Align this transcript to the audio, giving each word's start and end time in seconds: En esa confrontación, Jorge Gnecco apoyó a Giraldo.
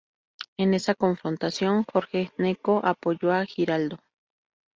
En 0.57 0.73
esa 0.73 0.95
confrontación, 0.95 1.83
Jorge 1.83 2.31
Gnecco 2.35 2.81
apoyó 2.83 3.31
a 3.33 3.45
Giraldo. 3.45 3.99